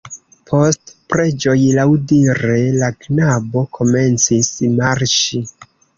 [0.51, 2.55] Post preĝoj, laŭdire
[2.85, 5.43] la knabo komencis marŝi.